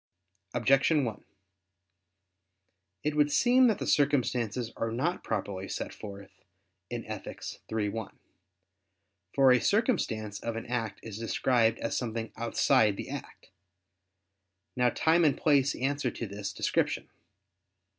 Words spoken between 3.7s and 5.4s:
the circumstances are not